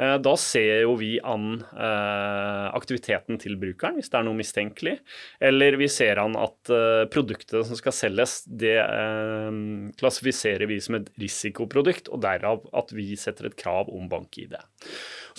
Da 0.00 0.32
ser 0.40 0.86
jo 0.86 0.94
vi 0.96 1.10
an 1.20 1.58
aktiviteten 2.72 3.36
til 3.42 3.58
brukeren 3.60 3.98
hvis 3.98 4.08
det 4.08 4.16
er 4.16 4.24
noe 4.24 4.38
mistenkelig, 4.38 4.94
eller 5.44 5.76
vi 5.76 5.90
ser 5.92 6.16
an 6.22 6.38
at 6.40 6.72
produktet 7.12 7.68
som 7.68 7.76
skal 7.76 7.92
selges, 7.92 8.38
det 8.48 8.78
klassifiserer 10.00 10.64
vi 10.70 10.78
som 10.80 10.96
et 10.96 11.10
risikoprodukt, 11.20 12.08
og 12.08 12.24
derav 12.24 12.64
at 12.80 12.96
vi 12.96 13.10
setter 13.20 13.50
et 13.50 13.58
krav 13.60 13.92
om 13.92 14.08
bank-ID. 14.08 14.56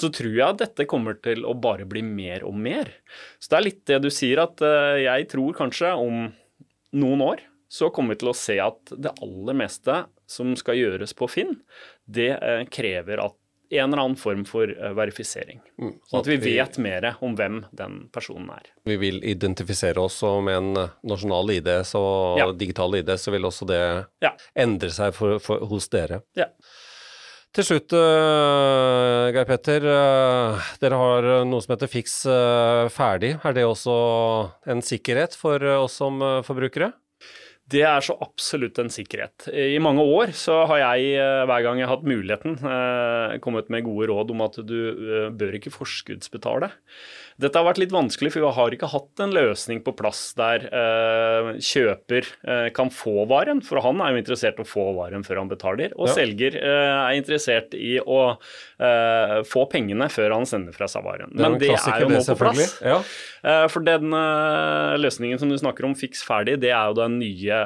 Så 0.01 0.09
tror 0.13 0.33
jeg 0.33 0.47
at 0.47 0.63
dette 0.63 0.87
kommer 0.89 1.19
til 1.21 1.45
å 1.45 1.53
bare 1.53 1.85
bli 1.89 2.01
mer 2.05 2.45
og 2.47 2.57
mer. 2.57 2.89
Så 3.37 3.53
det 3.53 3.59
er 3.59 3.67
litt 3.67 3.81
det 3.89 4.01
du 4.03 4.09
sier, 4.13 4.41
at 4.41 4.63
jeg 4.97 5.27
tror 5.29 5.55
kanskje 5.57 5.93
om 6.01 6.27
noen 6.97 7.21
år 7.23 7.45
så 7.71 7.87
kommer 7.89 8.15
vi 8.15 8.19
til 8.19 8.31
å 8.33 8.35
se 8.35 8.57
at 8.59 8.91
det 8.99 9.13
aller 9.23 9.55
meste 9.55 10.01
som 10.27 10.51
skal 10.59 10.75
gjøres 10.75 11.13
på 11.15 11.27
Finn, 11.31 11.53
det 12.03 12.33
eh, 12.35 12.65
krever 12.71 13.21
at 13.23 13.37
en 13.71 13.93
eller 13.93 14.01
annen 14.01 14.17
form 14.19 14.41
for 14.47 14.67
eh, 14.67 14.91
verifisering. 14.97 15.61
Mm, 15.79 15.93
sånn 16.09 16.19
at 16.19 16.27
vi 16.27 16.37
vet 16.43 16.75
mer 16.83 17.07
om 17.23 17.37
hvem 17.39 17.61
den 17.71 17.97
personen 18.11 18.49
er. 18.51 18.67
Vi 18.87 18.97
vil 18.99 19.21
identifisere 19.23 20.03
oss 20.03 20.19
med 20.43 20.57
en 20.57 20.81
eh, 20.83 20.93
nasjonal 21.07 21.55
ID, 21.55 21.71
så 21.87 22.03
ja. 22.41 22.49
digital 22.51 22.99
ID, 22.99 23.13
så 23.15 23.31
vil 23.31 23.47
også 23.47 23.67
det 23.71 23.81
ja. 24.23 24.33
endre 24.59 24.91
seg 24.91 25.15
for, 25.15 25.39
for, 25.43 25.63
hos 25.71 25.87
dere. 25.95 26.19
Ja. 26.35 26.51
Til 27.51 27.65
slutt, 27.67 27.91
uh, 27.91 29.27
Geir 29.35 29.47
Petter. 29.49 29.83
Uh, 29.83 30.69
dere 30.79 30.99
har 31.01 31.25
noe 31.43 31.59
som 31.59 31.73
heter 31.73 31.91
Fiks 31.91 32.21
uh, 32.23 32.87
ferdig. 32.87 33.33
Er 33.43 33.57
det 33.57 33.65
også 33.67 33.95
en 34.71 34.79
sikkerhet 34.85 35.35
for 35.35 35.59
oss 35.75 35.99
som 35.99 36.23
forbrukere? 36.47 36.93
Det 37.71 37.81
er 37.87 38.03
så 38.03 38.17
absolutt 38.19 38.79
en 38.81 38.91
sikkerhet. 38.91 39.47
I 39.55 39.79
mange 39.83 40.03
år 40.03 40.33
så 40.35 40.61
har 40.67 40.81
jeg, 40.81 41.13
eh, 41.21 41.45
hver 41.47 41.63
gang 41.63 41.79
jeg 41.79 41.87
har 41.87 41.95
hatt 41.95 42.07
muligheten, 42.07 42.57
eh, 42.59 43.37
kommet 43.39 43.69
med 43.71 43.85
gode 43.87 44.09
råd 44.11 44.31
om 44.33 44.41
at 44.43 44.59
du 44.67 44.75
eh, 44.91 45.29
bør 45.31 45.55
ikke 45.55 45.71
forskuddsbetale. 45.71 46.71
Dette 47.41 47.57
har 47.57 47.65
vært 47.65 47.79
litt 47.79 47.93
vanskelig, 47.95 48.33
for 48.33 48.43
vi 48.43 48.51
har 48.53 48.75
ikke 48.75 48.89
hatt 48.91 49.23
en 49.23 49.31
løsning 49.33 49.79
på 49.81 49.95
plass 49.97 50.33
der 50.37 50.67
kjøper 51.57 52.27
kan 52.75 52.91
få 52.93 53.23
varen, 53.25 53.63
for 53.65 53.81
han 53.81 53.97
er 54.03 54.11
jo 54.13 54.19
interessert 54.21 54.59
i 54.59 54.65
å 54.65 54.67
få 54.67 54.83
varen 54.93 55.23
før 55.25 55.39
han 55.39 55.49
betaler. 55.49 55.95
Og 55.97 56.11
Ja. 56.11 56.13
selger 56.19 56.59
er 56.61 57.15
interessert 57.17 57.73
i 57.73 57.97
å 57.97 58.37
få 59.47 59.65
pengene 59.71 60.05
før 60.11 60.35
han 60.35 60.45
sender 60.45 60.75
fra 60.75 60.85
seg 60.91 61.03
varen. 61.03 61.33
Men 61.33 61.57
det 61.57 61.71
er 61.71 62.01
jo 62.03 62.11
nå 62.11 62.21
på 62.21 62.37
plass. 62.37 62.77
Ja. 62.83 63.01
For 63.69 63.79
den 63.79 64.11
løsningen 64.11 65.39
som 65.39 65.49
du 65.49 65.57
snakker 65.57 65.87
om, 65.87 65.95
fiks 65.95 66.21
ferdig, 66.21 66.59
det 66.61 66.69
er 66.69 66.91
jo 66.91 66.99
den 66.99 67.17
nye 67.17 67.60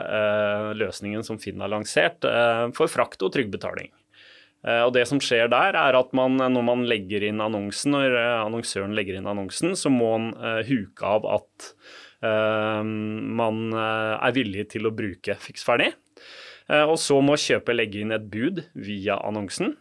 løsningen 0.78 1.24
som 1.25 1.38
Finn 1.42 1.62
har 1.64 1.72
lansert 1.74 2.25
eh, 2.30 2.66
for 2.78 2.92
frakt 2.92 3.22
og 3.25 3.34
trygg 3.36 3.52
betaling. 3.54 3.92
Eh, 4.66 4.82
Og 4.86 4.94
det 4.96 5.06
som 5.10 5.20
skjer 5.22 5.48
der, 5.52 5.78
er 5.78 5.98
at 6.00 6.14
man, 6.18 6.38
når 6.38 6.66
man 6.66 6.86
legger 6.90 7.24
inn 7.28 7.44
annonsen, 7.44 7.94
når 7.96 8.16
eh, 8.18 8.40
annonsøren 8.48 8.96
legger 8.98 9.20
inn 9.20 9.30
annonsen, 9.30 9.75
så 9.78 9.92
må 9.94 10.14
eh, 10.34 10.64
huke 10.68 11.06
av 11.06 11.28
at 11.38 11.72
eh, 12.25 12.82
man 12.84 13.70
eh, 13.74 14.14
er 14.25 14.36
villig 14.36 14.70
til 14.74 14.90
å 14.90 14.94
bruke 14.96 15.38
fiks 15.40 15.66
ferdig. 15.68 15.92
Eh, 16.70 16.82
Og 16.86 16.98
så 16.98 17.20
må 17.22 17.38
kjøper 17.38 17.78
legge 17.78 18.02
inn 18.02 18.16
et 18.16 18.25
bud 18.32 18.64
via 18.74 19.20
annonsen. 19.22 19.75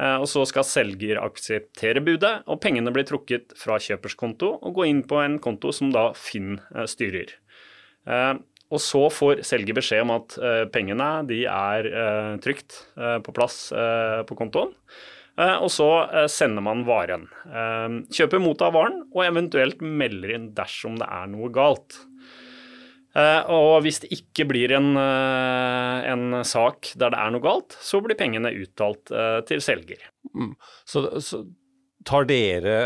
Eh, 0.00 0.16
Og 0.16 0.24
så 0.32 0.46
skal 0.48 0.64
selger 0.64 1.20
akseptere 1.20 2.00
budet, 2.04 2.38
og 2.48 2.60
pengene 2.64 2.92
blir 2.92 3.04
trukket 3.08 3.52
fra 3.60 3.76
kjøpers 3.76 4.16
konto 4.16 4.54
og 4.60 4.74
gå 4.80 4.88
inn 4.88 5.04
på 5.08 5.20
en 5.20 5.36
konto 5.44 5.72
som 5.76 5.92
da 5.92 6.10
Finn 6.16 6.56
eh, 6.74 6.88
styrer. 6.88 7.36
Og 8.76 8.82
så 8.82 9.06
får 9.12 9.42
selger 9.46 9.76
beskjed 9.76 10.04
om 10.04 10.14
at 10.18 10.36
eh, 10.36 10.64
pengene 10.72 11.10
de 11.28 11.44
er 11.48 11.88
eh, 11.88 12.32
trygt 12.44 12.82
eh, 13.00 13.18
på 13.24 13.32
plass 13.36 13.70
på 14.28 14.38
kontoen. 14.38 14.74
Og 15.36 15.68
så 15.68 15.86
sender 16.32 16.64
man 16.64 16.86
varen. 16.88 17.26
Kjøper 18.08 18.40
mottar 18.40 18.70
varen, 18.72 19.02
og 19.12 19.20
eventuelt 19.20 19.82
melder 19.84 20.30
inn 20.32 20.46
dersom 20.56 20.94
det 20.96 21.04
er 21.12 21.26
noe 21.28 21.50
galt. 21.52 21.98
Og 23.52 23.74
hvis 23.84 24.00
det 24.00 24.14
ikke 24.16 24.46
blir 24.48 24.72
en, 24.78 24.96
en 24.96 26.38
sak 26.40 26.88
der 26.96 27.12
det 27.12 27.20
er 27.20 27.34
noe 27.34 27.44
galt, 27.44 27.76
så 27.84 28.00
blir 28.00 28.16
pengene 28.16 28.54
uttalt 28.62 29.12
til 29.50 29.60
selger. 29.60 30.08
Så, 30.88 31.04
så 31.20 31.42
tar 32.08 32.24
dere 32.32 32.78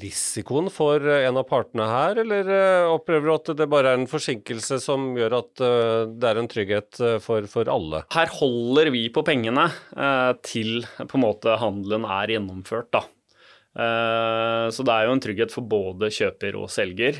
risikoen 0.00 0.70
for 0.72 1.02
eh, 1.04 1.26
en 1.28 1.38
av 1.40 1.46
partene 1.48 1.86
her, 1.88 2.20
eller 2.22 2.50
eh, 2.52 2.90
opplever 2.92 3.28
du 3.28 3.34
at 3.34 3.52
det 3.58 3.68
bare 3.70 3.92
er 3.92 4.00
en 4.00 4.10
forsinkelse 4.10 4.78
som 4.82 5.12
gjør 5.18 5.38
at 5.42 5.64
eh, 5.64 6.02
det 6.12 6.28
er 6.30 6.40
en 6.40 6.50
trygghet 6.50 7.00
for, 7.24 7.48
for 7.50 7.70
alle? 7.72 8.04
Her 8.14 8.30
holder 8.38 8.92
vi 8.94 9.06
på 9.12 9.24
pengene 9.26 9.68
til 10.46 10.84
på 10.98 11.18
en 11.18 11.24
måte 11.24 11.56
handelen 11.60 12.06
er 12.08 12.36
gjennomført, 12.36 12.92
da. 12.94 13.04
Så 13.72 14.84
det 14.84 14.92
er 14.92 15.06
jo 15.06 15.12
en 15.14 15.22
trygghet 15.24 15.52
for 15.54 15.64
både 15.64 16.10
kjøper 16.12 16.58
og 16.60 16.68
selger, 16.68 17.16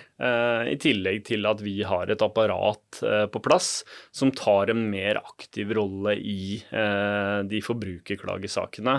i 0.68 0.74
tillegg 0.80 1.22
til 1.30 1.48
at 1.48 1.62
vi 1.64 1.78
har 1.88 2.12
et 2.12 2.24
apparat 2.24 3.00
på 3.32 3.42
plass 3.44 3.70
som 4.12 4.34
tar 4.36 4.74
en 4.74 4.82
mer 4.92 5.22
aktiv 5.22 5.72
rolle 5.78 6.18
i 6.20 6.60
de 7.48 7.62
forbrukerklagesakene 7.64 8.98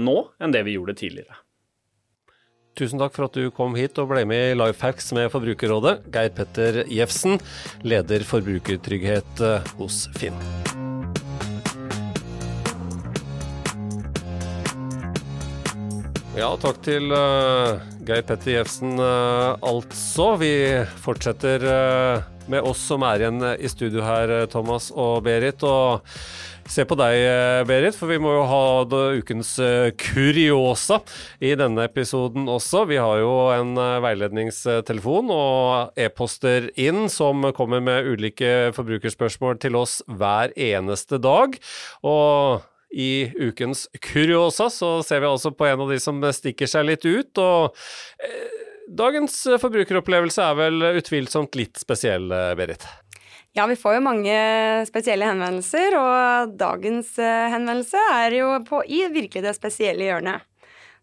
nå 0.00 0.16
enn 0.40 0.56
det 0.56 0.64
vi 0.64 0.78
gjorde 0.78 0.96
tidligere. 0.96 1.42
Tusen 2.76 3.00
takk 3.00 3.14
for 3.16 3.24
at 3.24 3.36
du 3.36 3.48
kom 3.56 3.76
hit 3.78 3.96
og 4.02 4.10
ble 4.10 4.26
med 4.28 4.50
i 4.50 4.56
Lifehacks 4.58 5.08
med 5.16 5.30
Forbrukerrådet. 5.32 5.94
Geir 6.12 6.34
Petter 6.36 6.82
Jefsen, 6.92 7.40
leder 7.88 8.26
forbrukertrygghet 8.28 9.46
eh, 9.48 9.72
hos 9.80 10.04
Finn. 10.18 10.36
Ja, 16.36 16.50
takk 16.60 16.82
til 16.84 17.08
uh, 17.16 17.80
Geir 18.04 18.24
Petter 18.28 18.58
Jefsen, 18.58 18.98
uh, 19.00 19.56
altså. 19.64 20.34
Vi 20.36 20.52
fortsetter 21.00 21.64
uh, 21.64 22.26
med 22.50 22.66
oss 22.66 22.82
som 22.88 23.04
er 23.06 23.22
igjen 23.22 23.40
i 23.56 23.70
studio 23.70 24.04
her, 24.06 24.30
eh, 24.30 24.50
Thomas 24.50 24.90
og 24.94 25.24
Berit. 25.26 25.62
Og 25.66 26.04
se 26.68 26.84
på 26.86 26.96
deg, 26.98 27.14
eh, 27.14 27.64
Berit, 27.66 27.96
for 27.98 28.10
vi 28.10 28.18
må 28.18 28.32
jo 28.34 28.44
ha 28.50 28.62
ukens 29.16 29.58
eh, 29.62 29.90
kuriosa 29.98 31.00
i 31.40 31.54
denne 31.58 31.86
episoden 31.86 32.46
også. 32.50 32.86
Vi 32.90 32.96
har 33.00 33.18
jo 33.22 33.34
en 33.54 33.76
eh, 33.78 33.98
veiledningstelefon 34.04 35.30
og 35.30 35.98
e-poster 35.98 36.70
inn 36.76 37.08
som 37.12 37.42
kommer 37.56 37.80
med 37.80 38.06
ulike 38.06 38.72
forbrukerspørsmål 38.76 39.60
til 39.62 39.76
oss 39.76 40.02
hver 40.06 40.54
eneste 40.56 41.18
dag. 41.22 41.58
Og 42.02 42.62
i 42.92 43.32
ukens 43.36 43.86
Kuriosa 44.00 44.70
så 44.70 45.02
ser 45.02 45.20
vi 45.20 45.30
altså 45.30 45.52
på 45.52 45.66
en 45.66 45.82
av 45.84 45.90
de 45.90 45.98
som 46.00 46.20
stikker 46.22 46.70
seg 46.70 46.86
litt 46.88 47.04
ut. 47.04 47.38
og 47.38 47.76
eh, 48.22 48.62
Dagens 48.86 49.40
forbrukeropplevelse 49.58 50.44
er 50.44 50.58
vel 50.60 50.86
utvilsomt 51.00 51.58
litt 51.58 51.80
spesiell, 51.82 52.30
eh, 52.30 52.54
Berit? 52.58 52.86
Ja, 53.56 53.64
vi 53.66 53.76
får 53.80 53.96
jo 53.96 54.04
mange 54.04 54.36
spesielle 54.84 55.26
henvendelser, 55.26 55.94
og 55.96 56.52
dagens 56.60 57.14
eh, 57.18 57.46
henvendelse 57.54 58.02
er 58.12 58.36
jo 58.36 58.50
på, 58.68 58.82
i 58.84 59.06
virkelig 59.08 59.42
det 59.46 59.54
spesielle 59.56 60.04
hjørnet. 60.04 60.44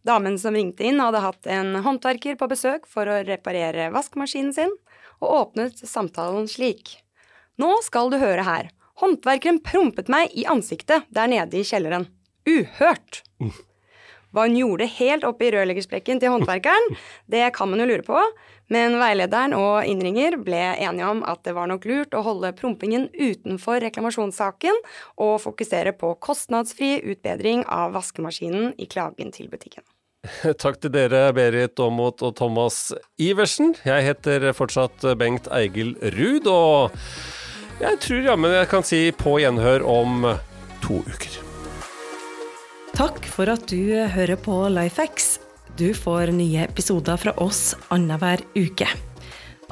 Damen 0.06 0.36
som 0.40 0.54
ringte 0.54 0.86
inn, 0.86 1.02
hadde 1.02 1.24
hatt 1.24 1.48
en 1.50 1.80
håndverker 1.82 2.38
på 2.38 2.50
besøk 2.52 2.86
for 2.92 3.10
å 3.10 3.22
reparere 3.26 3.90
vaskemaskinen 3.96 4.54
sin, 4.56 4.74
og 5.24 5.36
åpnet 5.40 5.82
samtalen 5.88 6.46
slik. 6.52 6.98
Nå 7.58 7.72
skal 7.86 8.12
du 8.12 8.20
høre 8.22 8.46
her. 8.46 8.70
Håndverkeren 9.02 9.62
prompet 9.66 10.10
meg 10.12 10.34
i 10.38 10.46
ansiktet 10.50 11.08
der 11.14 11.30
nede 11.32 11.58
i 11.58 11.66
kjelleren. 11.66 12.06
Uhørt! 12.50 13.24
Hva 14.34 14.48
hun 14.48 14.58
gjorde 14.58 14.90
helt 14.96 15.26
oppe 15.28 15.46
i 15.48 15.52
rørleggersprekken 15.54 16.20
til 16.22 16.34
håndverkeren, 16.34 16.96
det 17.34 17.46
kan 17.54 17.70
man 17.70 17.84
jo 17.84 17.88
lure 17.90 18.06
på, 18.06 18.22
men 18.74 18.98
veilederen 18.98 19.54
og 19.58 19.86
innringer 19.90 20.40
ble 20.42 20.62
enige 20.74 21.10
om 21.10 21.22
at 21.30 21.44
det 21.46 21.54
var 21.54 21.70
nok 21.70 21.86
lurt 21.90 22.18
å 22.18 22.24
holde 22.26 22.54
prompingen 22.58 23.10
utenfor 23.14 23.84
reklamasjonssaken 23.84 24.80
og 25.22 25.36
fokusere 25.44 25.94
på 25.98 26.16
kostnadsfri 26.24 26.96
utbedring 27.14 27.66
av 27.70 27.94
vaskemaskinen 27.98 28.74
i 28.82 28.90
klagen 28.90 29.34
til 29.36 29.52
butikken. 29.54 29.86
Takk 30.64 30.80
til 30.82 30.94
dere, 30.94 31.28
Berit 31.36 31.82
Aamodt 31.84 32.24
og 32.26 32.38
Thomas 32.40 32.88
Iversen. 33.22 33.76
Jeg 33.86 34.08
heter 34.08 34.50
fortsatt 34.56 35.04
Bengt 35.20 35.50
Eigil 35.54 35.94
Ruud, 36.16 36.48
og 36.48 36.96
jeg 37.82 38.00
tror 38.04 38.28
jammen 38.28 38.54
jeg 38.54 38.70
kan 38.72 38.86
si 38.86 39.00
på 39.18 39.40
gjenhør 39.42 39.86
om 39.88 40.28
to 40.84 41.00
uker. 41.08 41.40
Takk 42.94 43.26
for 43.26 43.50
at 43.50 43.66
du 43.72 43.96
hører 44.14 44.38
på 44.38 44.70
Lifehacks. 44.70 45.40
Du 45.80 45.94
får 45.98 46.30
nye 46.36 46.68
episoder 46.68 47.18
fra 47.18 47.34
oss 47.42 47.74
annenhver 47.90 48.44
uke. 48.54 48.86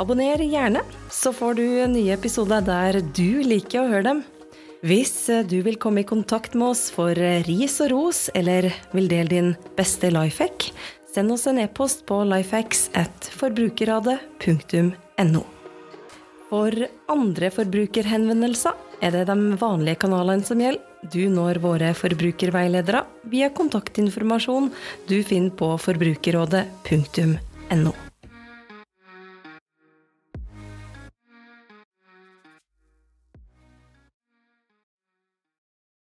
Abonner 0.02 0.42
gjerne, 0.42 0.82
så 1.14 1.30
får 1.36 1.60
du 1.60 1.66
nye 1.92 2.16
episoder 2.16 2.64
der 2.66 2.98
du 3.14 3.44
liker 3.46 3.84
å 3.84 3.90
høre 3.92 4.08
dem. 4.08 4.24
Hvis 4.82 5.30
du 5.46 5.62
vil 5.62 5.78
komme 5.78 6.02
i 6.02 6.10
kontakt 6.10 6.58
med 6.58 6.74
oss 6.74 6.90
for 6.90 7.14
ris 7.46 7.78
og 7.86 7.92
ros, 7.94 8.26
eller 8.34 8.72
vil 8.96 9.08
dele 9.12 9.30
din 9.30 9.54
beste 9.78 10.10
lifehack, 10.10 10.72
send 11.14 11.30
oss 11.36 11.46
en 11.46 11.62
e-post 11.62 12.02
på 12.10 12.24
lifehacks 12.26 12.90
at 12.98 13.30
forbrukerradet.no. 13.38 15.46
For 16.52 16.76
andre 17.08 17.48
forbrukerhenvendelser 17.56 18.76
er 19.00 19.14
det 19.16 19.22
de 19.30 19.36
vanlige 19.62 20.02
kanalene 20.04 20.44
som 20.44 20.60
gjelder. 20.60 20.84
Du 21.02 21.24
når 21.34 21.58
våre 21.64 21.96
forbrukerveiledere 21.98 23.02
via 23.32 23.50
kontaktinformasjon 23.56 24.68
du 25.10 25.24
finner 25.26 25.56
på 25.58 25.72
forbrukerrådet.no. 25.88 28.11